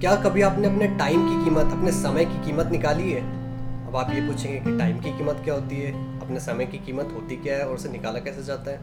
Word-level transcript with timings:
क्या 0.00 0.14
कभी 0.16 0.42
आपने 0.42 0.68
अपने 0.68 0.86
टाइम 0.88 1.26
की 1.28 1.44
कीमत, 1.44 1.72
अपने 1.72 1.90
समय 1.92 2.24
की 2.24 2.44
कीमत 2.44 2.66
निकाली 2.66 3.10
है? 3.12 3.20
अब 3.88 3.96
आप 3.96 4.10
ये 4.10 4.20
पूछेंगे 4.20 4.58
कि 4.60 4.78
टाइम 4.78 5.00
की 5.00 5.10
कीमत 5.18 5.40
क्या 5.44 5.54
होती 5.54 5.76
है? 5.76 5.90
अपने 6.20 6.40
समय 6.40 6.66
की 6.66 6.78
कीमत 6.78 7.08
होती 7.14 7.36
क्या 7.36 7.56
है 7.56 7.66
और 7.68 7.74
उसे 7.74 7.88
निकाला 7.88 8.18
कैसे 8.18 8.42
जाता 8.42 8.70
है? 8.70 8.80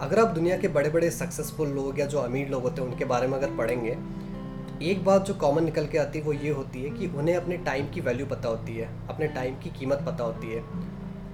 अगर 0.00 0.18
आप 0.18 0.28
दुनिया 0.28 0.56
के 0.56 0.68
बड़े 0.68 0.90
बड़े 0.90 1.10
सक्सेसफुल 1.10 1.68
लोग 1.68 1.98
या 2.00 2.06
जो 2.06 2.18
अमीर 2.18 2.48
लोग 2.48 2.62
होते 2.62 2.82
हैं, 2.82 2.88
उनके 2.88 3.04
बारे 3.04 3.26
में 3.26 3.36
अगर 3.38 3.56
पढ़ेंगे 3.56 3.94
तो 3.94 4.78
एक 4.82 5.04
बात 5.04 5.24
जो 5.26 5.34
कॉमन 5.34 5.64
निकल 5.64 5.86
के 5.86 5.98
आती 5.98 6.18
है, 6.18 6.24
वो 6.24 6.32
ये 6.32 6.50
होती 6.50 6.82
है 6.82 6.90
कि 6.90 7.06
उन्हें 7.08 7.36
अपने 7.36 7.56
टाइम 7.56 7.88
की 7.88 8.00
वैल्यू 8.00 8.26
पता 8.26 8.48
होती 8.48 8.76
है, 8.76 8.88
अपने 9.08 9.26
टाइम 9.28 9.54
की 9.54 9.70
कीमत 9.70 10.04
पता 10.06 10.24
होती 10.24 10.52
है 10.52 10.62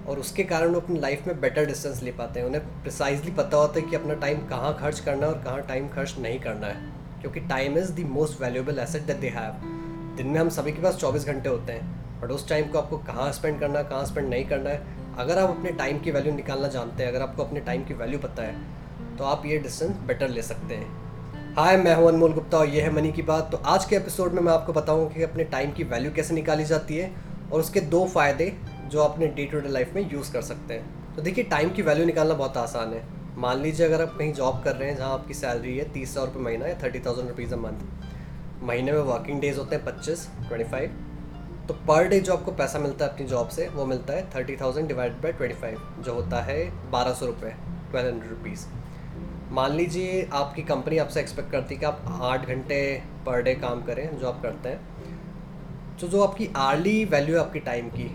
और 0.07 0.19
उसके 0.19 0.43
कारण 0.43 0.73
वो 0.73 0.79
अपनी 0.79 0.99
लाइफ 0.99 1.27
में 1.27 1.39
बेटर 1.41 1.65
डिस्टेंस 1.65 2.01
ले 2.03 2.11
पाते 2.11 2.39
हैं। 2.39 2.47
उन्हें 2.47 2.63
प्रिसाइजली 2.81 3.31
पता 3.31 3.57
होता 3.57 3.79
है 3.79 3.85
कि 3.87 3.95
अपना 3.95 4.13
टाइम 4.15 4.39
कहाँ 4.47 4.77
खर्च 4.79 4.99
करना 4.99 5.27
है 5.27 5.33
और 5.33 5.39
कहाँ 5.39 5.61
टाइम 5.61 5.87
खर्च 5.87 6.15
नहीं 6.19 6.39
करना 6.39 6.67
है। 6.67 7.00
क्योंकि 7.21 7.39
time 7.47 7.77
is 7.77 7.91
the 7.93 8.05
most 8.09 8.41
valuable 8.41 8.79
asset 8.79 9.01
that 9.03 9.19
they 9.19 9.29
have 9.29 9.67
दिन 10.17 10.27
में 10.27 10.39
हम 10.39 10.49
सभी 10.49 10.71
के 10.71 10.81
पास 10.81 10.95
चौबीस 10.95 11.25
घंटे 11.25 11.49
होते 11.49 11.73
हैं 11.73 12.19
बट 12.21 12.31
उस 12.31 12.47
टाइम 12.49 12.67
को 12.67 12.77
आपको 12.77 12.97
कहाँ 12.99 13.31
स्पेंड 13.33 13.59
करना 13.59 13.79
है, 13.79 13.85
कहाँ 13.85 14.05
स्पेंड 14.05 14.27
नहीं 14.29 14.45
करना 14.45 14.69
है, 14.69 14.81
अगर 15.17 15.39
आप 15.39 15.49
अपने 15.49 15.71
टाइम 15.73 15.99
की 15.99 16.11
वैल्यू 16.11 16.33
निकालना 16.33 16.67
जानते 16.69 17.03
हैं, 17.03 17.11
अगर 17.11 17.21
आपको 17.21 17.43
अपने 17.43 17.59
टाइम 17.61 17.83
की 17.83 17.93
वैल्यू 17.93 18.19
पता 18.19 18.43
है 18.43 19.15
तो 19.17 19.23
आप 19.23 19.45
ये 19.45 19.57
डिस्टेंस 19.59 19.95
बेटर 20.07 20.29
ले 20.29 20.41
सकते 20.41 20.75
हैं। 20.75 21.55
हाय 21.55 21.77
मैं 21.77 21.95
हूँ 21.95 22.07
अनमोल 22.07 22.33
गुप्ता 22.33 22.57
और 22.57 22.67
ये 22.67 22.81
है 22.81 22.91
मनी 22.93 23.11
की 23.11 23.21
बात। 23.21 23.51
तो 23.51 23.57
आज 23.67 23.85
के 23.85 23.95
एपिसोड 23.95 24.33
में 24.33 24.41
मैं 24.41 24.51
आपको 24.53 24.73
बताऊँगा 24.73 25.13
कि 25.15 25.23
अपने 25.23 25.43
टाइम 25.45 25.71
की 25.71 25.83
वैल्यू 25.85 26.11
कैसे 26.11 26.33
निकाली 26.33 26.65
जाती 26.65 26.97
है 26.97 27.11
और 27.51 27.59
उसके 27.59 27.81
दो 27.81 28.05
फ़ायदे 28.05 28.51
जो 28.85 28.99
अपने 28.99 29.27
डे 29.29 29.45
टू 29.45 29.59
डे 29.59 29.69
लाइफ 29.69 29.93
में 29.95 30.11
यूज़ 30.11 30.31
कर 30.33 30.41
सकते 30.41 30.73
हैं। 30.73 31.15
तो 31.15 31.21
देखिए 31.21 31.43
टाइम 31.45 31.69
की 31.69 31.81
वैल्यू 31.81 32.05
निकालना 32.05 32.33
बहुत 32.33 32.57
आसान 32.57 32.93
है। 32.93 33.03
मान 33.41 33.61
लीजिए 33.61 33.85
अगर 33.85 34.01
आप 34.01 34.13
कहीं 34.17 34.33
जॉब 34.33 34.61
कर 34.63 34.75
रहे 34.75 34.89
हैं 34.89 34.95
जहाँ 34.97 35.13
आपकी 35.13 35.33
सैलरी 35.33 35.77
है 35.77 35.83
तीस 35.91 36.09
हज़ार 36.11 36.25
रुपये 36.25 36.41
महीना 36.43 36.65
या 36.67 36.73
thirty 36.83 36.99
thousand 36.99 37.29
rupees 37.29 37.53
a 37.53 37.57
month 37.57 38.63
महीने 38.63 38.91
में 38.91 38.99
वर्किंग 38.99 39.39
डेज़ 39.41 39.57
होते 39.59 39.75
हैं 39.75 39.85
पच्चीस 39.85 40.27
ट्वेंटी 40.47 40.63
फाइव 40.71 40.91
तो 41.67 41.73
पर 41.87 42.07
डे 42.07 42.19
जो 42.19 42.33
आपको 42.33 42.51
पैसा 42.51 42.79
मिलता 42.79 43.05
है 43.05 43.11
अपनी 43.11 43.25
जॉब 43.27 43.47
से, 43.47 43.67
वो 43.67 43.85
मिलता 43.85 44.13
है 44.13 44.29
thirty 44.35 44.55
thousand 44.55 44.87
divide 44.87 45.13
by 45.13 45.31
twenty 45.31 45.55
five 45.55 45.81
जो 46.05 46.13
होता 46.13 46.41
है 46.41 46.59
बारह 46.91 47.13
सौ 47.13 47.25
रुपये 47.25 47.51
ट्वेल्व 47.91 48.07
हंड्रेड 48.07 48.29
रुपीज़ 48.29 48.65
मान 49.51 49.71
लीजिए 49.71 50.29
आपकी 50.33 50.63
कंपनी 50.63 50.97
आपसे 50.97 51.19
एक्सपेक्ट 51.19 51.51
करती 51.51 51.75
है 51.75 51.79
कि 51.79 51.85
आप 51.85 52.03
आठ 52.21 52.45
घंटे 52.47 52.81
पर 53.25 53.41
डे 53.41 53.55
काम 53.55 53.81
करें 53.81 54.19
जो 54.19 54.27
आप 54.27 54.41
करते 54.41 54.69
हैं 54.69 55.97
तो 55.97 56.07
जो 56.07 56.23
आपकी 56.23 56.49
आर्ली 56.57 57.03
वैल्यू 57.05 57.35
है 57.35 57.41
आपकी 57.41 57.59
टाइम 57.59 57.89
की, 57.89 58.07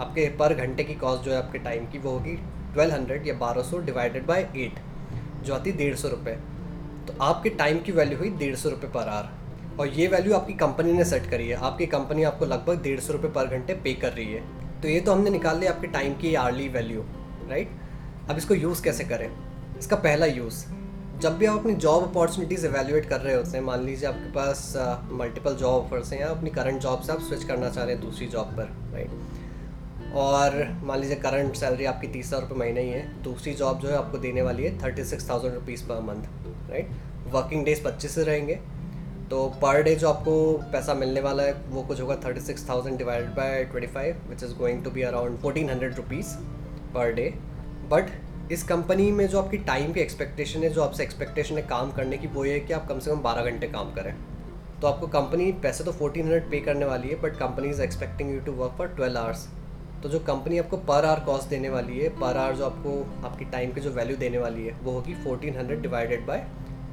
आपके 0.00 0.28
पर 0.36 0.54
घंटे 0.56 0.84
की 0.84 0.94
कॉस्ट 0.94 1.24
जो 1.24 1.32
है 1.32 1.38
आपके 1.38 1.58
टाइम 1.58 1.86
की, 1.86 1.98
वो 1.98 2.10
होगी 2.10 2.38
ट्वेल्व 2.74 2.94
हंड्रेड 2.94 3.26
या 3.26 3.34
बारह 3.38 3.62
सौ 3.62 3.78
डिवाइडेड 3.86 4.26
बाई 4.26 4.42
एट 4.56 4.78
जो 5.44 5.54
आती 5.54 5.72
डेढ़ 5.72 5.94
सौ 5.96 6.08
रुपये 6.08 6.34
तो 7.06 7.14
आपके 7.22 7.50
टाइम 7.52 7.78
की 7.78 7.92
वैल्यू 7.92 8.18
हुई 8.18 8.30
डेढ़ 8.38 8.54
सौ 8.56 8.68
रुपये 8.68 8.90
पर 8.90 9.08
आर 9.08 9.32
और 9.80 9.88
ये 9.90 10.06
वैल्यू 10.08 10.34
आपकी 10.34 10.52
कंपनी 10.54 10.92
ने 10.92 11.04
सेट 11.04 11.30
करी 11.30 11.48
है। 11.48 11.56
आपकी 11.62 11.86
कंपनी 11.88 12.22
आपको 12.24 12.46
लगभग 12.46 12.82
डेढ़ 12.82 13.00
सौ 13.00 13.12
रुपये 13.12 13.30
पर 13.30 13.46
घंटे 13.48 13.74
पे 13.84 13.92
कर 13.94 14.12
रही 14.12 14.32
है। 14.32 14.42
तो 14.82 14.88
ये 14.88 15.00
तो 15.00 15.12
हमने 15.12 15.30
निकाल 15.30 15.58
लिया 15.58 15.72
आपके 15.72 15.86
टाइम 15.88 16.14
की 16.16 16.34
आर्ली 16.36 16.68
वैल्यू 16.68 17.04
राइट 17.50 17.70
अब 18.30 18.36
इसको 18.38 18.54
यूज़ 18.54 18.82
कैसे 18.84 19.04
करें? 19.04 19.28
इसका 19.78 19.96
पहला 19.98 20.26
यूज़ 20.26 20.64
जब 21.20 21.36
भी 21.38 21.46
आप 21.46 21.58
अपनी 21.58 21.74
जॉब 21.82 22.02
अपॉर्चुनिटीज़ 22.04 22.66
एवेल्यूएट 22.66 23.08
कर 23.08 23.20
रहे 23.20 23.34
होते 23.34 23.56
हैं, 23.56 23.64
मान 23.64 23.84
लीजिए 23.84 24.08
आपके 24.08 24.30
पास 24.32 24.72
मल्टीपल 25.12 25.54
जॉब 25.56 25.84
ऑफर्स 25.84 26.12
हैं 26.12 26.20
या 26.20 26.28
अपनी 26.28 26.50
करंट 26.50 26.80
जॉब 26.82 27.02
से 27.02 27.12
आप 27.12 27.20
स्विच 27.22 27.44
करना 27.44 27.70
चाह 27.70 27.84
रहे 27.84 27.94
हैं 27.94 28.02
दूसरी 28.02 28.26
जॉब 28.28 28.56
पर 28.56 28.76
राइट 28.92 29.10
और 30.14 30.56
मान 30.84 30.98
लीजिए 31.00 31.16
करंट 31.16 31.54
सैलरी 31.56 31.84
आपकी 31.84 32.08
तीस 32.08 32.26
हज़ार 32.26 32.40
रुपये 32.40 32.58
महीने 32.58 32.80
ही 32.80 32.90
है, 32.90 33.22
दूसरी 33.22 33.52
जॉब 33.54 33.80
जो 33.80 33.88
है 33.88 33.96
आपको 33.96 34.18
देने 34.18 34.42
वाली 34.42 34.62
है 34.62 34.78
thirty 34.82 35.04
six 35.04 35.28
thousand 35.30 35.54
rupees 35.54 35.84
per 35.86 36.00
month 36.02 36.70
right 36.70 36.90
working 37.32 37.64
days 37.64 37.82
पच्चीस 37.84 38.14
से 38.14 38.24
रहेंगे। 38.24 38.58
तो 39.30 39.46
पर 39.62 39.82
डे 39.82 39.94
जो 39.96 40.08
आपको 40.08 40.36
पैसा 40.72 40.94
मिलने 40.94 41.20
वाला 41.20 41.42
है, 41.42 41.52
वो 41.68 41.82
कुछ 41.82 42.00
होगा 42.00 42.16
thirty 42.24 42.40
six 42.40 42.68
thousand 42.68 42.98
divide 42.98 43.28
by 43.36 43.64
twenty 43.64 43.86
five 43.88 44.20
which 44.28 44.42
is 44.42 44.54
going 44.56 44.84
to 44.84 44.90
be 44.90 45.02
around 45.02 45.38
fourteen 45.40 45.70
hundred 45.70 45.94
rupees 45.96 46.34
per 46.94 47.12
day 47.12 47.32
but 47.90 48.10
इस 48.52 48.62
कंपनी 48.64 49.10
में 49.12 49.26
जो 49.28 49.40
आपकी 49.40 49.58
टाइम 49.64 49.92
की 49.92 50.00
एक्सपेक्टेशन 50.00 50.62
है, 50.62 50.68
जो 50.70 50.82
आपसे 50.82 51.02
एक्सपेक्टेशन 51.02 51.56
है 51.56 51.62
काम 51.64 51.90
करने 51.92 52.16
की, 52.18 52.26
वो 52.26 52.44
ये 52.44 52.52
है 52.52 52.60
कि 52.60 52.72
आप 52.72 52.86
कम 52.88 52.98
से 52.98 53.10
कम 53.10 53.22
बारह 53.22 53.50
घंटे 53.50 53.66
काम 53.68 53.92
करें। 53.94 54.14
तो 54.80 54.86
आपको 54.86 55.06
कंपनी 55.08 55.50
पैसे 55.62 55.84
तो 55.84 55.92
फोर्टीन 55.92 56.24
हंड्रेड 56.24 56.50
पे 56.50 56.60
करने 56.62 56.84
वाली 56.86 57.08
है 57.08 57.20
but 57.20 57.36
company 57.38 57.68
is 57.68 57.82
expecting 57.82 58.34
you 58.34 58.40
to 58.42 58.52
work 58.54 58.74
for 58.78 58.88
twelve 58.88 59.18
hours 59.18 59.46
तो 60.04 60.08
जो 60.10 60.18
कंपनी 60.20 60.58
आपको 60.58 60.76
पर 60.78 61.04
आवर 61.04 61.20
कॉस्ट 61.26 61.48
देने 61.48 61.68
वाली 61.68 61.98
है, 61.98 62.08
पर 62.10 62.36
आवर 62.36 62.54
जो 62.54 62.64
आपको, 62.66 62.90
आपकी 63.26 63.44
टाइम 63.52 63.70
की 63.72 63.80
जो 63.80 63.90
वैल्यू 63.90 64.16
देने 64.16 64.38
वाली 64.38 64.64
है, 64.64 64.72
वो 64.82 64.92
होगी 64.92 65.14
fourteen 65.24 65.56
hundred 65.58 65.80
divided 65.82 66.26
by 66.26 66.38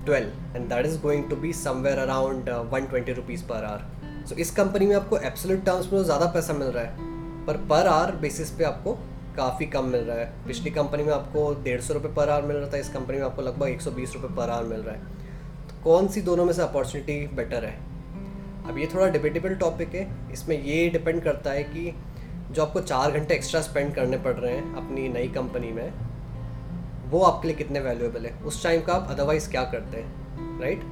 twelve 0.06 0.56
and 0.56 0.68
that 0.70 0.86
is 0.86 1.00
going 1.02 1.30
to 1.30 1.36
be 1.36 1.52
somewhere 1.54 1.98
around 2.00 2.50
one 2.72 2.86
twenty 2.86 3.14
rupees 3.14 3.44
per 3.46 3.64
hour 3.64 4.26
so 4.28 4.36
इस 4.36 4.52
कंपनी 4.52 4.86
में 4.86 4.96
आपको 4.96 5.18
एब्सोल्यूट 5.20 5.64
टर्म्स 5.66 5.86
में 5.86 5.92
तो 5.92 6.04
ज़्यादा 6.04 6.26
पैसा 6.34 6.54
मिल 6.54 6.68
रहा 6.68 6.84
है, 6.84 7.46
पर 7.46 7.58
पर 7.70 7.88
आवर 7.88 8.16
बेसिस 8.22 8.52
पे 8.52 8.64
आपको 8.64 8.94
काफ़ी 9.38 9.66
कम 9.68 9.86
मिल 9.88 10.02
रहा 10.02 10.18
है। 10.18 10.46
पिछली 10.48 10.72
कंपनी 10.72 11.04
में 11.04 11.14
आपको 11.14 11.54
डेढ़ 11.64 11.82
सौ 11.82 11.94
रुपये 11.94 12.12
पर 12.14 12.30
आवर 12.30 12.48
मिल 12.48 12.58
रहा 12.58 12.72
था, 12.72 12.78
इस 12.78 12.90
कंपनी 12.90 13.18
में 13.18 13.26
आपको 13.26 13.42
लगभग 13.42 13.68
एक 13.68 13.82
सौ 13.82 13.92
बीस 13.92 14.14
रुपये 14.14 14.36
पर 14.38 14.50
आवर 14.50 14.68
मिल 14.68 14.80
रहा 14.80 14.96
है। 14.96 15.02
तो 15.68 15.84
कौन 15.84 16.08
सी 16.08 16.22
दोनों 16.22 16.46
में 16.46 16.54
से 16.54 16.62
अपॉर्चुनिटी 16.62 17.26
बेटर 17.36 17.66
है? 17.66 17.76
अब 18.70 18.78
ये 18.78 18.88
थोड़ा 18.94 19.08
डिबेटेबल 19.10 19.56
टॉपिक 19.58 19.96
है, 19.96 20.08
इसमें 20.34 20.62
ये 20.64 20.90
डिपेंड 20.90 21.22
करता 21.24 21.52
है 21.52 21.64
कि 21.66 21.94
जो 22.52 22.64
आपको 22.66 22.82
चार 22.82 23.12
घंटे 23.12 23.34
एक्स्ट्रा 23.34 23.62
स्पेंड 23.62 23.94
करने 23.96 24.18
पड़ 24.18 24.34
रहे 24.34 24.54
हैं 24.54 24.76
अपनी 24.76 25.08
नई 25.10 25.28
कंपनी 25.28 25.72
में, 25.72 25.94
वो 27.10 27.22
आपके 27.24 27.48
लिए 27.48 27.58
कितने 27.58 27.80
वैल्यूएबल 27.80 28.26
है? 28.26 28.34
उस 28.38 28.64
टाइम 28.64 28.82
का 28.82 28.94
आप 28.94 29.08
अदरवाइज़ 29.10 29.50
क्या 29.52 29.64
करते 29.64 29.98
हैं? 29.98 30.60
राइट 30.62 30.84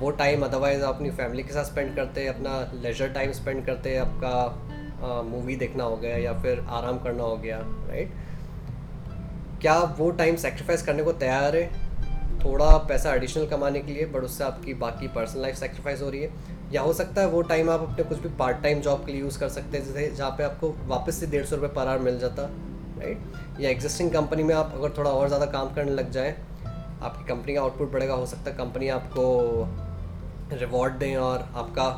वो 0.00 0.10
टाइम 0.10 0.44
अदरवाइज़ 0.44 0.82
आप 0.82 0.94
अपनी 0.94 1.10
फैमिली 1.10 1.42
के 1.42 1.52
साथ 1.52 1.64
स्पेंड 1.64 1.94
करते 1.96 2.20
हैं, 2.20 2.28
अपना 2.28 2.80
लेजर 2.82 3.08
टाइम 3.08 3.32
स्पेंड 3.32 3.64
करते 3.66 3.94
हैं, 3.94 4.00
आपका 4.00 5.22
मूवी 5.22 5.56
देखना 5.56 5.84
हो 5.84 5.96
गया 5.96 6.16
या 6.16 6.32
फिर 6.38 6.60
आराम 6.60 6.98
करना 6.98 7.22
हो 7.22 7.36
गया 7.36 7.58
राइट 7.62 8.12
क्या 9.60 9.78
वो 9.98 10.10
टाइम 10.10 10.36
सेक्रीफाइस 10.36 10.82
करने 10.82 11.02
को 11.02 11.12
तैयार 11.12 11.56
है? 11.56 11.66
थोड़ा 12.40 12.76
पैसा 12.78 13.14
एडिशनल 13.14 13.46
कमाने 13.46 13.80
के 13.80 13.92
लिए 13.92 14.04
बट 14.06 14.22
उससे 14.22 14.44
आपकी 14.44 14.74
बाकी 14.74 15.08
पर्सनल 15.08 15.42
लाइफ 15.42 15.56
सेक्रीफाइस 15.56 16.02
हो 16.02 16.10
रही 16.10 16.22
है। 16.22 16.57
या 16.72 16.80
हो 16.82 16.92
सकता 16.92 17.20
है 17.20 17.26
वो 17.28 17.40
टाइम 17.42 17.70
आप 17.70 17.80
अपने 17.82 18.04
कुछ 18.04 18.18
भी 18.18 18.28
पार्ट 18.38 18.62
टाइम 18.62 18.80
जॉब 18.80 19.04
के 19.06 19.12
लिए 19.12 19.20
यूज़ 19.20 19.38
कर 19.40 19.48
सकते 19.48 19.78
हैं, 19.78 19.84
जैसे 19.84 20.10
जहाँ 20.16 20.30
पे 20.30 20.44
आपको 20.44 20.74
वापस 20.86 21.20
से 21.20 21.26
डेढ़ 21.26 21.44
सौ 21.46 21.56
रुपये 21.56 21.70
पर 21.70 21.88
आवर 21.88 21.98
मिल 22.00 22.18
जाता 22.18 22.42
राइट 22.98 23.60
या 23.60 23.70
एग्जिस्टिंग 23.70 24.10
कंपनी 24.10 24.42
में 24.42 24.54
आप 24.54 24.72
अगर 24.74 24.96
थोड़ा 24.98 25.10
और 25.10 25.28
ज़्यादा 25.28 25.46
काम 25.46 25.72
करने 25.74 25.92
लग 25.92 26.10
जाए, 26.10 26.34
आपकी 27.02 27.24
कंपनी 27.24 27.54
का 27.54 27.60
आउटपुट 27.60 27.92
बढ़ेगा, 27.92 28.14
हो 28.14 28.26
सकता 28.26 28.50
है 28.50 28.56
कंपनी 28.56 28.88
आपको 28.88 29.68
रिवॉर्ड 30.52 30.94
दें 30.94 31.16
और 31.16 31.48
आपका 31.54 31.88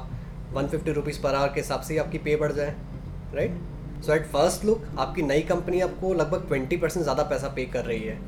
one 0.53 0.67
fifty 0.67 0.93
rupees 0.93 1.21
per 1.23 1.35
hour 1.35 1.49
के 1.49 1.61
हिसाब 1.61 1.81
से 1.81 1.95
ही 1.95 2.01
आपकी 2.01 2.19
पे 2.19 2.37
बढ़ 2.37 2.53
जाए 2.53 2.75
right 3.35 3.61
so 4.05 4.13
at 4.15 4.27
first 4.29 4.65
look 4.65 4.85
आपकी 4.99 5.23
नई 5.23 5.43
कंपनी 5.43 5.81
आपको 5.81 6.13
लगभग 6.15 6.47
ट्वेंटी 6.49 6.77
परसेंट 6.77 7.03
ज़्यादा 7.03 7.23
पैसा 7.25 7.49
पे 7.57 7.65
कर 7.67 7.85
रही 7.85 8.01
है 8.01 8.19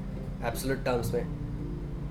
एब्सोल्यूट 0.47 0.85
टर्म्स 0.85 1.13
में। 1.15 1.25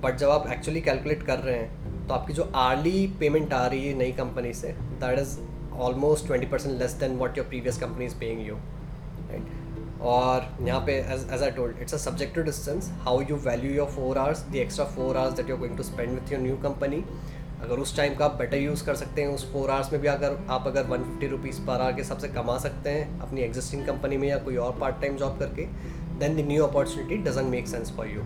बट 0.02 0.16
जब 0.18 0.30
आप 0.30 0.46
एक्चुअली 0.52 0.80
कैलकुलेट 0.80 1.22
कर 1.22 1.38
रहे 1.38 1.56
हैं 1.56 1.91
तो 2.08 2.14
आपकी 2.14 2.32
जो 2.32 2.50
आर्ली 2.56 3.06
पेमेंट 3.20 3.52
आ 3.52 3.66
रही 3.66 3.86
है 3.88 3.94
नई 3.94 4.12
कंपनी 4.12 4.52
से 4.54 4.68
that 5.02 5.18
is 5.18 5.38
almost 5.80 6.26
twenty 6.26 6.46
percent 6.46 6.78
less 6.78 6.92
than 7.00 7.16
what 7.16 7.38
your 7.38 7.46
previous 7.48 7.78
company 7.78 8.04
is 8.04 8.16
paying 8.20 8.46
you 8.46 8.54
right 8.54 10.00
और 10.12 10.48
यहाँ 10.62 10.80
पे 10.86 10.92
as 11.14 11.42
I 11.42 11.50
told 11.50 11.82
it's 11.82 11.94
a 11.94 11.98
subjective 11.98 12.44
distance 12.44 12.90
how 13.02 13.20
you 13.20 13.36
value 13.44 13.72
your 13.74 13.90
four 13.90 14.18
hours 14.18 14.44
the 14.50 14.56
extra 14.56 14.84
four 14.86 15.16
hours 15.16 15.34
that 15.34 15.50
you 15.50 15.56
going 15.56 15.76
to 15.76 15.82
spend 15.82 16.10
with 16.10 16.32
your 16.32 16.42
new 16.42 16.56
company 16.62 17.04
अगर 17.62 17.78
उस 17.78 17.96
time 17.96 18.14
का 18.14 18.24
आप 18.24 18.34
better 18.34 18.56
use 18.56 18.84
कर 18.84 18.94
सकते 18.94 19.22
हैं, 19.22 19.28
उस 19.28 19.52
फोर 19.52 19.70
आवर्स 19.70 19.92
में 19.92 20.00
भी 20.00 20.08
अगर 20.08 20.36
आप 20.50 20.66
अगर 20.66 20.86
one 20.86 21.02
fifty 21.02 21.26
rupees 21.26 21.60
per 21.66 21.80
hour 21.80 21.92
के 21.92 22.04
सबसे 22.04 22.28
कमा 22.28 22.58
सकते 22.58 22.90
हैं 22.90 23.20
अपनी 23.20 23.40
एग्जिस्टिंग 23.40 23.86
कंपनी 23.86 24.16
में 24.16 24.28
या 24.28 24.38
कोई 24.38 24.56
और 24.56 24.78
पार्ट 24.78 25.00
टाइम 25.00 25.16
जॉब 25.16 25.38
करके 25.38 25.66
then 26.18 26.36
the 26.36 26.46
new 26.48 26.64
opportunity 26.64 27.16
doesn't 27.22 27.48
make 27.48 27.68
sense 27.68 27.92
for 27.96 28.08
you 28.08 28.22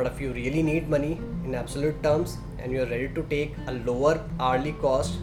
But 0.00 0.06
if 0.06 0.18
you 0.18 0.32
really 0.32 0.62
need 0.62 0.88
money 0.88 1.18
in 1.44 1.54
absolute 1.54 2.02
terms 2.02 2.38
and 2.58 2.72
you're 2.72 2.86
ready 2.86 3.08
to 3.16 3.22
take 3.24 3.56
a 3.66 3.72
lower 3.72 4.12
hourly 4.38 4.72
cost, 4.74 5.18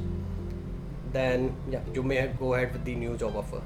then 1.12 1.56
yeah, 1.72 1.80
you 1.96 2.04
may 2.04 2.18
go 2.40 2.54
ahead 2.54 2.74
with 2.74 2.84
the 2.86 2.94
new 2.96 3.16
job 3.18 3.36
offer. 3.36 3.62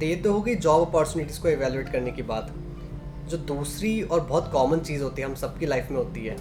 तो 0.00 0.06
ये 0.06 0.16
तो 0.16 0.32
हो 0.32 0.40
गई 0.40 0.54
job 0.56 0.86
opportunities 0.88 1.40
को 1.40 1.48
evaluate 1.48 1.88
करने 1.92 2.10
की 2.10 2.22
बात 2.30 2.52
जो 3.30 3.36
दूसरी 3.48 3.90
और 4.02 4.20
बहुत 4.20 4.50
कॉमन 4.52 4.80
चीज़ 4.80 5.02
होती 5.02 5.22
है 5.22 5.28
हम 5.28 5.34
सबकी 5.44 5.66
लाइफ 5.66 5.90
में 5.90 5.98
होती 5.98 6.24
है 6.26 6.36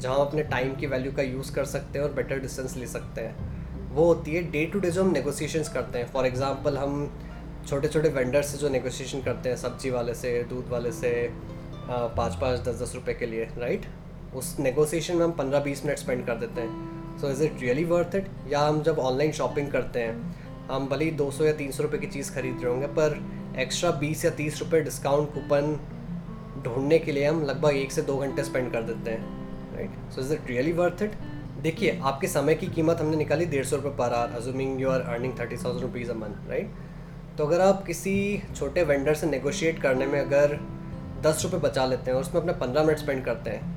जहाँ 0.00 0.14
हम 0.14 0.26
अपने 0.26 0.42
टाइम 0.54 0.74
की 0.76 0.86
वैल्यू 0.94 1.12
का 1.12 1.22
यूज़ 1.22 1.52
कर 1.54 1.64
सकते 1.64 1.98
हैं 1.98 2.06
और 2.06 2.12
बेटर 2.14 2.40
डिस्टेंस 2.40 2.76
ले 2.76 2.86
सकते 2.86 3.20
हैं 3.20 3.92
वो 3.94 4.04
होती 4.04 4.34
है 4.34 4.42
डे 4.50 4.64
टू 4.72 4.80
डे 4.80 4.90
जो 4.90 5.04
हम 5.04 5.10
नेगोशिएशंस 5.12 5.68
करते 5.74 5.98
हैं 5.98 6.10
फॉर 6.12 6.26
एग्जांपल 6.26 6.78
हम 6.78 7.10
छोटे 7.66 7.88
छोटे 7.88 8.08
वेंडर्स 8.18 8.52
से 8.52 8.58
जो 8.58 8.68
नेगोशिएशन 8.68 9.22
करते 9.22 9.48
हैं 9.48 9.56
सब्ज़ी 9.56 9.90
वाले 9.90 10.14
से 10.14 10.42
दूध 10.50 10.68
वाले 10.70 10.92
से 10.92 11.12
पाँच 11.88 12.34
पाँच 12.40 12.60
दस 12.60 12.80
दस 12.82 12.94
रुपये 12.94 13.14
के 13.14 13.26
लिए 13.26 13.44
राइट 13.58 13.86
उस 14.36 14.56
नेगोशिएशन 14.60 15.16
में 15.16 15.24
हम 15.24 15.32
पंद्रह 15.32 15.60
बीस 15.60 15.84
मिनट 15.84 15.98
स्पेंड 15.98 16.24
कर 16.26 16.36
देते 16.36 16.60
हैं। 16.60 17.18
So 17.20 17.30
is 17.30 17.42
it 17.44 17.60
really 17.60 17.84
worth 17.84 18.14
it 18.14 18.28
या 18.48 18.60
हम 18.60 18.82
जब 18.82 18.98
ऑनलाइन 18.98 19.32
शॉपिंग 19.32 19.70
करते 19.72 20.00
हैं, 20.00 20.14
हम 20.70 20.86
भले 20.88 21.10
दो 21.12 21.30
सौ 21.30 21.44
या 21.44 21.52
तीन 21.52 21.70
सौ 21.72 21.82
रुपये 21.82 22.00
की 22.00 22.06
चीज़ 22.06 22.32
खरीद 22.34 22.60
रहे 22.62 22.72
होंगे, 22.72 22.86
पर 22.88 23.20
एक्स्ट्रा 23.60 23.90
बीस 24.00 24.24
या 24.24 24.30
तीस 24.32 24.60
रुपये 24.60 24.80
डिस्काउंट 24.80 25.32
कूपन 25.34 25.78
ढूँढने 26.64 26.98
के 26.98 27.12
लिए 27.12 27.26
हम 27.26 27.42
लगभग 27.44 27.76
एक 27.76 27.92
से 27.92 28.02
दो 28.02 28.16
घंटे 28.16 28.44
स्पेंड 28.44 28.72
कर 28.72 28.82
देते 28.82 29.10
हैं 29.10 29.76
right 29.76 30.12
so 30.14 30.20
is 30.20 30.32
it 30.32 30.50
really 30.50 30.72
worth 30.72 31.02
it 31.02 31.12
देखिए, 31.62 31.98
आपके 32.02 32.28
समय 32.28 32.54
की 32.54 32.66
कीमत 32.68 33.00
हमने 33.00 33.16
निकाली 33.16 33.46
डेढ़ 33.46 33.64
सौ 33.64 33.76
रुपये 33.76 33.92
per 33.98 34.14
hour 34.14 34.32
assuming 34.36 34.80
you 34.80 34.88
are 34.90 35.00
earning 35.00 35.38
thirty 35.38 35.56
thousand 35.56 35.82
rupees 35.82 36.10
a 36.10 36.14
month 36.14 36.48
right 36.50 36.70
तो 37.38 37.46
अगर 37.46 37.60
आप 37.60 37.84
किसी 37.86 38.42
छोटे 38.54 38.82
वेंडर 38.84 39.14
से 39.14 39.26
नेगोशिएट 39.26 39.80
करने 39.82 40.06
में 40.06 40.20
अगर 40.20 40.58
दस 41.24 41.44
रुपये 41.44 41.60
बचा 41.60 41.84
लेते 41.86 42.10
हैं 42.10 42.16
और 42.16 42.22
उसमें 42.22 42.40
अपने 42.40 42.52
पंद्रह 42.60 42.84
मिनट 42.84 42.98
स्पेंड 42.98 43.24
करते 43.24 43.50
हैं। 43.50 43.72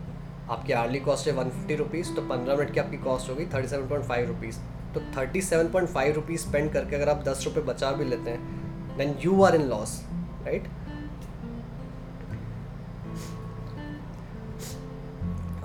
आपकी 0.50 0.74
आर्ली 0.74 1.00
कॉस्ट 1.00 1.28
है 1.28 1.34
वन 1.34 1.50
फिफ्टी 1.50 1.76
रुपीज़ 1.76 2.14
तो 2.16 2.22
पंद्रह 2.28 2.56
मिनट 2.56 2.74
की 2.74 2.80
आपकी 2.80 2.98
कॉस्ट 2.98 3.30
होगी 3.30 3.46
thirty 3.46 3.68
seven 3.68 3.88
point 3.88 4.06
five 4.06 4.28
rupees 4.28 4.58
तो 4.94 5.02
thirty 5.18 5.42
seven 5.42 5.70
point 5.70 5.90
five 5.90 6.16
rupees 6.16 6.42
spend 6.42 6.72
करके 6.74 6.96
अगर 6.96 7.10
आप 7.10 7.24
दस 7.24 7.44
रुपये 7.46 7.64
बचा 7.64 7.92
भी 7.92 8.06
लेते 8.06 8.30
हैं 8.30 8.98
then 8.98 9.16
you 9.22 9.42
are 9.44 9.56
in 9.56 9.68
loss 9.70 10.02
right 10.46 10.68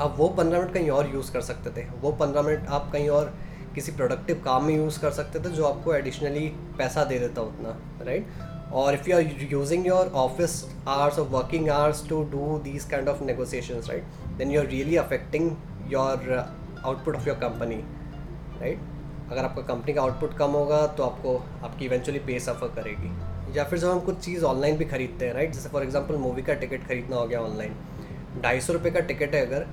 आप 0.01 0.15
वो 0.19 0.29
पंद्रह 0.29 0.59
मिनट 0.59 0.73
कहीं 0.75 0.91
और 0.91 1.15
यूज़ 1.15 1.33
कर 1.33 1.41
सकते 1.43 1.71
थे। 1.71 1.87
वो 2.01 2.13
पंद्रह 2.13 2.43
मिनट 2.43 2.67
आप 2.69 2.91
कहीं 2.93 3.09
और 3.11 3.35
किसी 3.75 3.93
प्रोडक्टिव 3.93 4.43
काम 4.45 4.65
में 4.65 4.75
यूज़ 4.77 5.01
कर 5.01 5.11
सकते 5.11 5.41
थे 5.41 5.51
जो 5.51 5.65
आपको 5.65 5.95
एडिशनली 5.95 6.49
पैसा 6.79 7.05
दे 7.05 7.19
देता 7.19 7.43
उतना 7.43 7.77
राइट 8.05 8.27
और 8.73 8.95
if 8.95 9.09
you 9.11 9.17
are 9.17 9.49
using 9.51 9.87
your 9.87 10.13
office 10.17 10.65
hours 10.89 11.19
और 11.19 11.27
working 11.29 11.69
hours 11.71 12.09
to 12.09 12.23
do 12.31 12.59
these 12.65 12.85
kind 12.85 13.09
of 13.09 13.23
negotiations 13.25 13.91
right 13.91 14.05
then 14.39 14.51
you 14.51 14.61
are 14.61 14.67
really 14.67 14.97
affecting 14.97 15.51
your 15.89 16.33
output 16.85 17.17
of 17.17 17.29
your 17.29 17.37
company 17.39 17.77
right 18.61 18.79
अगर 19.31 19.45
आपका 19.45 19.63
कंपनी 19.63 19.93
का 19.95 20.03
आउटपुट 20.03 20.37
कम 20.39 20.51
होगा 20.51 20.87
तो 20.87 21.03
आपको, 21.03 21.37
आपकी 21.65 21.85
इवेंचुअली 21.85 22.19
पे 22.19 22.39
सफ़र 22.41 22.69
करेगी। 22.75 23.59
या 23.59 23.65
फिर 23.65 23.79
जब 23.79 23.89
हम 23.89 24.01
कुछ 24.01 24.19
चीज़ 24.19 24.45
ऑनलाइन 24.45 24.77
भी 24.77 24.85
खरीदते 24.85 25.27
हैं 25.27 25.35
राइट 25.35 25.53
जैसे 25.53 25.69
फॉर 25.69 25.83
एग्जांपल 25.83 26.17
मूवी 26.17 26.43
का 26.43 26.55
टिकट 26.55 26.87
खरीदना 26.89 27.17
हो 27.17 27.27
गया 27.27 27.41
ऑनलाइन 27.41 27.75
ढाई 28.43 28.61
सौ 28.61 28.73
रुपये 28.73 28.93
का 28.93 29.01
टिकट 29.01 29.35
है 29.35 29.47
अगर, 29.47 29.67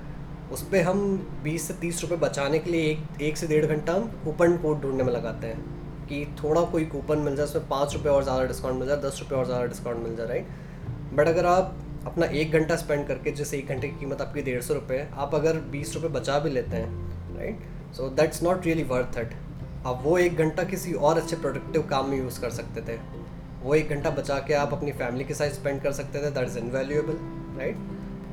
उस 0.52 0.62
पर 0.68 0.82
हम 0.82 1.00
बीस 1.44 1.68
से 1.68 1.74
तीस 1.74 2.02
रुपये 2.02 2.18
बचाने 2.18 2.58
के 2.58 2.70
लिए 2.70 2.90
एक 2.90 3.22
एक 3.22 3.36
से 3.36 3.46
डेढ़ 3.46 3.66
घंटा 3.66 3.92
हम 3.92 4.06
कूपन 4.24 4.56
कोड 4.56 4.80
ढूँढने 4.82 5.02
में 5.02 5.12
लगाते 5.12 5.46
हैं। 5.46 5.79
कि 6.10 6.24
थोड़ा 6.42 6.62
कोई 6.62 6.84
कूपन 6.86 7.18
मिल 7.18 7.36
जाए, 7.36 7.46
उसमें 7.46 7.68
पाँच 7.68 7.94
रुपये 7.94 8.12
और 8.12 8.22
ज़्यादा 8.24 8.44
डिस्काउंट 8.46 8.78
मिल 8.78 8.88
जाए, 8.88 8.96
दस 9.00 9.18
रुपये 9.20 9.38
और 9.38 9.44
ज़्यादा 9.46 9.66
डिस्काउंट 9.66 9.98
मिल 9.98 10.16
जाए 10.16 10.26
राइट 10.26 11.14
बट 11.14 11.28
अगर 11.28 11.46
आप 11.46 11.76
अपना 12.06 12.26
एक 12.26 12.52
घंटा 12.52 12.76
स्पेंड 12.76 13.06
करके 13.06 13.30
जैसे 13.32 13.58
एक 13.58 13.68
घंटे 13.68 13.88
की 13.88 13.98
कीमत 14.00 14.20
आपकी 14.20 14.42
डेढ़ 14.42 14.60
सौ 14.62 14.74
रुपये 14.74 15.06
आप 15.14 15.34
अगर 15.34 15.56
बीस 15.70 15.94
रुपये 15.94 16.10
बचा 16.10 16.38
भी 16.38 16.50
लेते 16.50 16.76
हैं 16.76 17.36
right 17.36 17.94
so 17.96 18.08
that's 18.16 18.42
not 18.42 18.66
really 18.66 18.82
worth 18.90 19.18
it 19.18 19.34
आप 19.86 20.00
वो 20.04 20.16
एक 20.18 20.36
घंटा 20.36 20.64
किसी 20.64 20.92
और 20.92 21.18
अच्छे 21.18 21.36
प्रोडक्टिव 21.36 21.82
काम 21.90 22.08
में 22.10 22.16
यूज़ 22.18 22.40
कर 22.40 22.50
सकते 22.50 22.80
थे। 22.82 22.98
वो 23.62 23.74
एक 23.74 23.88
घंटा 23.88 24.10
बचा 24.10 24.38
के 24.38 24.54
आप 24.54 24.72
अपनी 24.72 24.92
फैमिली 24.92 25.24
के 25.24 25.34
साथ 25.34 25.50
स्पेंड 25.50 25.80
कर 25.82 25.92
सकते 25.92 26.18
थे 26.18 26.30
दैट 26.30 26.48
इज़ 26.48 26.58
इनवैल्यूएबल 26.58 27.18
राइट 27.58 27.76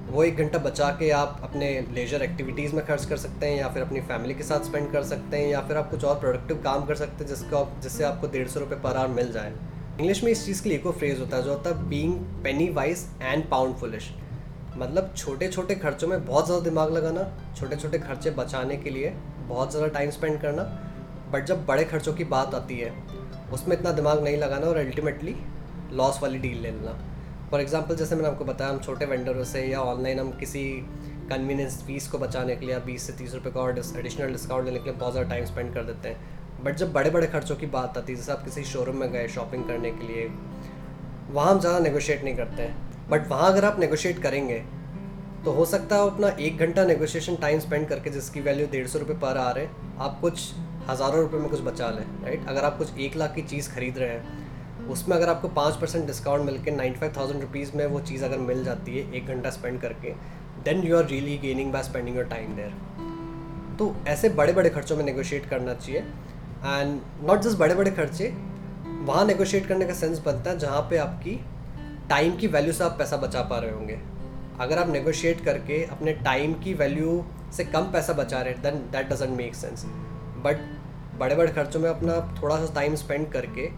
वो 0.08 0.24
एक 0.24 0.38
घंटा 0.38 0.60
बचा 0.60 0.90
के 1.00 1.10
आप 1.12 1.40
अपने 1.44 1.70
लेजर 1.94 2.22
एक्टिविटीज़ 2.24 2.76
में 2.76 2.86
खर्च 2.86 3.06
कर 3.06 3.18
सकते 3.18 3.46
हैं 3.46 3.58
या 3.58 3.68
फिर 3.70 3.84
अपनी 3.84 4.02
फैमिली 4.02 4.34
के 4.34 4.44
साथ 4.44 4.66
स्पेंड 4.66 4.92
कर 4.92 5.04
सकते 5.04 5.38
हैं 5.38 5.48
या 5.48 5.62
फिर 5.62 5.78
आप 5.78 5.90
कुछ 5.92 6.04
और 6.06 6.20
प्रोडक्टिव 6.20 6.62
काम 6.64 6.86
कर 6.86 6.96
सकते 6.96 7.24
हैं 7.24 7.30
जिसको 7.30 7.66
जिससे 7.82 8.04
आपको 8.04 8.28
डेढ़ 8.28 8.48
सौ 8.48 8.60
रुपये 8.60 8.80
पर 8.80 8.98
आवर 8.98 9.14
मिल 9.16 9.32
जाए। 9.32 9.52
इंग्लिश 10.00 10.24
में 10.24 10.32
इस 10.32 10.46
चीज़ 10.46 10.62
के 10.64 10.70
लिए 10.70 10.78
एक 10.78 10.88
फ्रेज़ 10.90 11.20
होता 11.20 11.38
है 11.38 11.44
जो 11.44 11.52
होता 11.52 11.70
है 11.70 11.88
being 11.90 12.14
penny 12.44 12.70
wise 12.70 13.06
and 13.22 13.50
pound 13.50 13.76
foolish 13.76 14.10
मतलब 14.78 15.14
छोटे 15.18 15.48
छोटे 15.48 15.76
खर्चों 15.76 16.08
में 16.08 16.26
बहुत 16.26 16.46
ज़्यादा 16.46 16.64
दिमाग 16.64 16.94
लगाना 16.94 17.28
छोटे 17.58 17.76
छोटे 17.76 18.00
खर्चे 18.00 18.32
बचाने 18.32 18.78
के 18.78 18.90
लिए 18.90 19.10
बहुत 19.48 19.72
ज़्यादा 19.72 19.88
टाइम 19.90 20.10
स्पेंड 20.12 20.40
करना। 20.42 20.64
बट 21.32 21.46
जब 21.46 21.66
बड़े 21.66 21.84
खर्चों 21.86 22.14
की 22.14 22.24
बात 22.26 22.56
आती 22.56 22.78
है, 22.78 22.94
उसमें 23.54 23.76
इतना 23.78 23.92
दिमाग 23.92 24.24
नहीं 24.24 24.38
लगाना 24.38 24.68
और 24.68 24.78
अल्टीमेटली 24.78 25.36
लॉस 25.94 26.20
वाली 26.24 26.38
डील 26.38 26.58
ले 26.58 26.72
लेना। 26.72 26.98
फॉर 27.52 27.62
एग्ज़ाम्पल 27.62 27.96
जैसे 27.96 28.16
मैंने 28.16 28.28
आपको 28.28 28.46
बताया, 28.46 28.72
हम 28.72 28.80
छोटे 28.80 29.06
वेंडरों 29.06 29.44
से 29.46 29.62
या 29.64 29.82
ऑनलाइन 29.82 30.20
हम 30.20 30.32
किसी 30.40 30.64
कन्वीनियंस 31.30 31.82
फ़ीस 31.86 32.08
को 32.08 32.18
बचाने 32.18 32.56
के 32.56 32.66
लिए 32.66 32.74
या 32.74 32.80
बीस 32.86 33.04
से 33.08 33.14
तीस 33.14 33.34
रुपये 33.34 33.52
का 33.52 33.60
और 33.62 33.80
एडिशनल 33.98 34.32
डिस्काउंट 34.32 34.66
लेने 34.66 34.80
के 34.80 34.86
लिए 34.86 34.94
बहुत 34.96 35.14
ज़्यादा 35.14 35.30
टाइम 35.30 35.46
स्पेंड 35.46 35.74
कर 35.74 35.84
देते 35.84 36.10
हैं। 36.10 36.64
बट 36.64 36.76
जब 36.76 36.92
बड़े 36.94 37.10
बड़े 37.10 37.28
खर्चों 37.28 37.56
की 37.56 37.66
बात 37.68 37.98
आती 37.98 38.12
है, 38.12 38.18
जैसे 38.18 38.32
आप 38.32 38.44
किसी 38.46 38.64
शोरूम 38.66 38.96
में 38.96 39.12
गए 39.12 39.28
शॉपिंग 39.30 39.64
करने 39.66 39.92
के 39.92 40.08
लिए, 40.08 40.28
वहाँ 41.30 41.52
हम 41.52 41.60
ज़्यादा 41.60 41.80
नेगोशिएट 41.80 42.24
नहीं 42.24 42.36
करते 42.36 42.62
हैं। 42.62 43.10
बट 43.10 43.28
वहाँ 43.30 43.52
अगर 43.52 43.66
आप 43.66 43.80
नेगोशिएट 43.80 44.22
करेंगे 44.22 44.64
तो 45.46 45.52
हो 45.52 45.66
सकता 45.66 45.96
है 45.96 46.08
अपना 46.08 46.30
एक 46.40 46.58
घंटा 46.58 46.84
नेगोशिएशन 46.86 47.36
टाइम 47.42 47.60
स्पेंड 47.60 47.88
करके 47.88 48.10
जिसकी 48.10 48.42
वैल्यू 48.42 48.68
डेढ़ 48.68 48.88
सौ 48.88 49.00
रुपये 49.00 49.16
पर 49.18 49.38
आ 49.38 49.50
रहे 49.52 49.66
हैं 49.66 49.96
आप 50.00 50.18
कुछ 50.22 50.52
हज़ारों 50.90 51.22
रुपये 51.22 51.40
में 51.40 51.50
कुछ 51.50 51.62
बचा 51.62 51.90
लें 51.90 52.04
राइट 52.24 52.48
अगर 52.48 52.66
आप 52.66 52.78
कुछ 52.78 52.98
एक 53.00 53.16
लाख 53.18 53.34
की 53.36 53.42
चीज़ 53.44 53.70
खरीद 53.72 53.98
रहे 53.98 54.10
हैं 54.10 54.47
उसमें 54.90 55.16
अगर 55.18 55.30
आपको 55.30 55.48
पाँच 55.48 55.76
परसेंट 55.76 56.06
डिस्काउंट 56.08 56.46
मिल 56.46 56.62
के 56.64 56.72
नाइन्टी 56.72 57.00
फाइव 57.00 57.14
थाउज़ेंड 57.18 57.42
रुपीज़ 57.42 57.76
में 57.76 57.86
वो 57.86 58.00
चीज़ 58.02 58.24
अगर 58.26 58.38
मिल 58.38 58.64
जाती 58.64 58.98
है, 58.98 59.12
एक 59.14 59.28
घंटा 59.28 59.50
स्पेंड 59.50 59.80
करके 59.82 60.14
then 60.64 60.84
you 60.84 60.98
are 60.98 61.06
really 61.06 61.38
gaining 61.38 61.72
by 61.74 61.84
spending 61.84 62.18
your 62.18 62.26
time 62.26 62.56
there 62.56 63.76
तो 63.80 63.96
ऐसे 64.08 64.30
बड़े 64.30 64.54
बड़े 64.54 64.70
खर्चों 64.70 64.98
में 64.98 65.04
नेगोशिएट 65.06 65.50
करना 65.50 65.74
चाहिए 65.74 66.00
एंड 66.00 67.00
नॉट 67.24 67.40
जस्ट 67.40 67.58
बड़े 67.58 67.76
बड़े 67.76 67.92
खर्चे, 67.92 68.28
वहाँ 69.06 69.26
नेगोशिएट 69.26 69.68
करने 69.68 69.86
का 69.86 69.94
सेंस 69.94 70.20
बनता 70.20 70.52
है 70.52 70.60
जहाँ 70.60 70.82
पे 70.82 70.98
आपकी 70.98 71.40
टाइम 72.10 72.36
की 72.38 72.48
वैल्यू 72.48 72.74
से 72.74 72.84
आप 72.84 72.98
पैसा 73.00 73.18
बचा 73.18 73.42
पा 73.42 73.58
रहे 73.60 73.72
होंगे। 73.72 74.00
अगर 74.60 74.80
आप 74.80 74.90
नेगोशिएट 74.90 75.44
करके 75.46 75.84
अपने 75.86 76.14
टाइम 76.22 76.54
की 76.54 76.74
वैल्यू 76.74 77.24
से 77.54 77.64
कम 77.64 77.92
पैसा 77.92 78.14
बचा 78.14 78.42
रहे 78.42 78.54
then 78.54 78.76
that 78.92 79.10
doesn't 79.10 79.38
make 79.38 79.56
sense 79.56 79.86
but 80.46 80.66
बड़े 81.20 81.36
बड़े 81.36 81.52
खर्चों 81.54 81.80
में 81.80 81.90
अपना 81.90 82.20
थोड़ा 82.42 82.56
सा 82.58 82.74
टाइम 82.76 82.96
स्पेंड 82.96 83.32
करके 83.32 83.70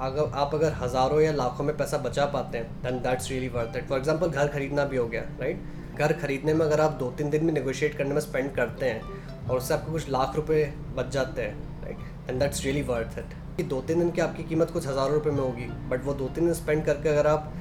अगर, 0.00 0.30
आप 0.34 0.54
अगर 0.54 0.72
हज़ारों 0.72 1.20
या 1.20 1.32
लाखों 1.32 1.64
में 1.64 1.76
पैसा 1.76 1.98
बचा 1.98 2.24
पाते 2.26 2.58
हैं 2.58 2.82
then 2.82 2.98
that's 3.02 3.30
really 3.30 3.48
worth 3.48 3.76
it 3.76 3.88
for 3.88 3.98
example 3.98 4.28
घर 4.28 4.48
खरीदना 4.48 4.84
भी 4.84 4.96
हो 4.96 5.06
गया 5.08 5.22
राइट 5.40 5.98
घर 5.98 6.12
खरीदने 6.12 6.54
में 6.54 6.64
अगर 6.66 6.80
आप 6.80 6.92
दो 6.98 7.10
तीन 7.10 7.30
दिन 7.30 7.46
भी 7.46 7.52
नेगोशिएट 7.52 7.96
करने 7.98 8.14
में 8.14 8.20
स्पेंड 8.20 8.54
करते 8.56 8.86
हैं, 8.86 9.00
और 9.48 9.56
उससे 9.56 9.74
आपको 9.74 9.92
कुछ 9.92 10.08
लाख 10.08 10.36
रुपए 10.36 10.64
बच 10.96 11.08
जाते 11.12 11.42
हैं 11.42 11.82
right 11.84 12.26
then 12.26 12.38
that's 12.38 12.64
really 12.64 12.82
worth 12.82 13.18
it 13.18 13.34
कि 13.56 13.62
दो 13.64 13.80
तीन 13.80 13.98
दिन 13.98 14.10
की 14.10 14.20
आपकी 14.20 14.44
कीमत 14.44 14.70
कुछ 14.70 14.86
हज़ारों 14.86 15.12
रुपये 15.12 15.32
में 15.32 15.40
होगी 15.40 15.66
बट 15.88 16.04
वो 16.04 16.14
दो 16.14 16.28
तीन 16.28 16.44
दिन 16.44 16.54
स्पेंड 16.54 16.84
करके 16.84 17.08
अगर 17.08 17.26
आप 17.26 17.52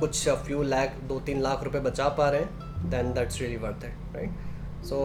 कुछ 0.00 0.28
फ्यू 0.28 0.62
लाख 0.62 0.96
दो 1.08 1.20
तीन 1.20 1.40
लाख 1.42 1.62
रुपये 1.64 1.80
बचा 1.80 2.08
पा 2.18 2.28
रहे 2.30 2.40
हैं 2.40 2.90
then 2.90 3.12
that's 3.14 3.40
really 3.40 3.56
worth 3.56 3.84
it 3.84 4.16
right 4.16 4.84
so 4.84 5.00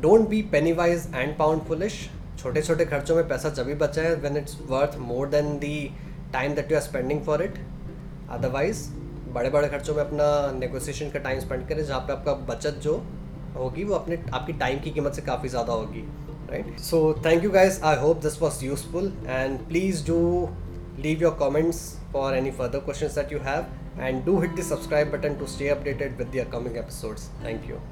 don't 0.00 0.28
be 0.28 0.42
pennywise 0.52 1.10
and 1.14 1.36
pound 1.38 1.62
foolish 1.62 1.98
छोटे 2.42 2.62
छोटे 2.62 2.84
खर्चों 2.86 3.16
में 3.16 3.28
पैसा 3.28 3.48
जब 3.58 3.66
भी 3.66 3.74
बचा 3.82 4.02
है 4.02 4.14
when 4.20 4.36
it's 4.36 4.58
worth 4.70 4.96
more 4.98 5.28
than 5.28 5.58
the 5.58 5.76
time 6.32 6.54
that 6.54 6.70
you 6.72 6.76
are 6.78 6.82
spending 6.82 7.22
for 7.24 7.42
it 7.42 7.58
otherwise 8.30 8.88
बड़े 9.34 9.50
बड़े 9.50 9.68
खर्चों 9.68 9.94
में 9.94 10.02
अपना 10.04 10.30
नेगोशिएशन 10.58 11.10
का 11.10 11.18
टाइम 11.18 11.40
स्पेंड 11.40 11.66
करें, 11.68 11.84
जहाँ 11.84 12.00
पे 12.00 12.12
आपका 12.12 12.32
बचत 12.54 12.80
जो 12.82 13.02
होगी, 13.56 13.84
वो 13.84 13.94
अपने, 13.94 14.18
आपकी 14.34 14.52
टाइम 14.58 14.80
की 14.80 14.90
कीमत 14.90 15.14
से 15.14 15.22
काफ़ी 15.22 15.48
ज़्यादा 15.48 15.72
होगी 15.72 16.04
right 16.50 16.78
so 16.80 17.02
thank 17.26 17.44
you 17.44 17.50
guys 17.50 17.80
I 17.84 17.96
hope 18.00 18.22
this 18.22 18.40
was 18.42 18.64
useful 18.64 19.12
and 19.26 19.58
please 19.68 20.06
do 20.06 20.18
leave 21.04 21.22
your 21.24 21.30
comments 21.42 21.78
for 22.14 22.24
any 22.38 22.50
further 22.58 22.80
questions 22.88 23.14
that 23.14 23.32
you 23.34 23.40
have 23.46 23.70
and 24.08 24.24
do 24.26 24.38
hit 24.40 24.56
the 24.60 24.68
subscribe 24.70 25.10
button 25.16 25.42
to 25.42 25.52
stay 25.56 25.74
updated 25.76 26.18
with 26.22 26.32
the 26.32 26.46
upcoming 26.46 26.80
episodes. 26.86 27.30
Thank 27.44 27.70
you. 27.72 27.84